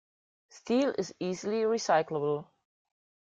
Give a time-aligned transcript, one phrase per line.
[0.49, 2.47] Steel is easily recyclable.